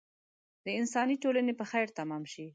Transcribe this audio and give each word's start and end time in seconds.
د 0.65 0.67
انساني 0.79 1.15
ټولنې 1.23 1.53
په 1.59 1.65
خیر 1.71 1.87
تمام 1.99 2.23
شي. 2.33 2.45